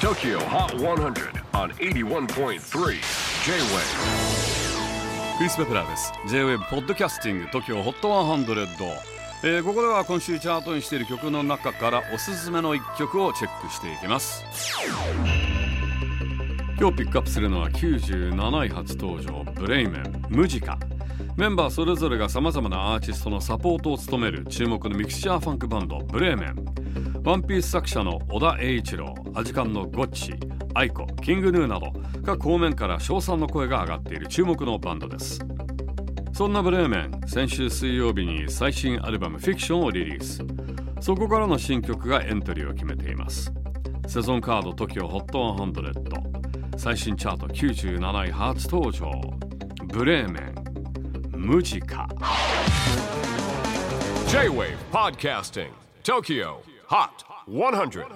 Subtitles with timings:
[0.00, 2.58] TOKYO HOT 100 on 81.3 J-WAVE
[5.38, 6.12] クリス・ペプラーです。
[6.28, 8.88] J-WAVE podcasting TOKYO HOT 100、
[9.42, 14.44] えー、ここでは今週チャートインしている曲の中からおすすめの一曲をチェックしていきます。
[16.78, 20.78] 今日ピックアップするのは97位初登場 BREIMEN MUSICA。
[21.38, 26.85] メンバーそれぞれがさまざまなアーティストのサポートを務める注目のミクスチャーファンクバンド BREIMEN
[27.26, 30.34] ワンピース作者の小田栄一郎アジカンのゴッチ
[30.74, 31.92] アイコキングヌーなど
[32.24, 35.40] 各方面から称賛の声が上がっている注目のバンドです。
[36.32, 40.44] そんなブレーメン先週水曜日に最新アルバム「フィクション」をリリース。
[41.00, 43.52] そこからの新曲がエントリーを決めています。
[44.06, 49.10] セゾンカード TOKIOHOT100 最新チャート97位初登場。
[49.86, 50.54] ブレーメン。
[51.36, 52.06] ムジカ。
[54.28, 55.70] J-WAVE PODCASTING
[56.04, 56.75] TOKYO.
[56.88, 58.06] HOT 100